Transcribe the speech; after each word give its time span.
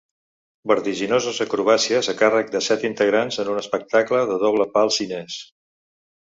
Vertiginoses 0.69 1.41
acrobàcies 1.45 2.09
a 2.13 2.15
càrrec 2.21 2.49
de 2.55 2.61
set 2.69 2.87
integrants 2.89 3.37
en 3.45 3.53
un 3.53 3.61
espectacle 3.63 4.23
de 4.33 4.41
doble 4.47 4.67
pal 4.79 4.93
xinès. 4.99 5.39